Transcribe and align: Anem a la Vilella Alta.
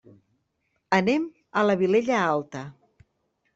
Anem 0.99 1.27
a 1.61 1.65
la 1.69 1.77
Vilella 1.83 2.17
Alta. 2.33 2.65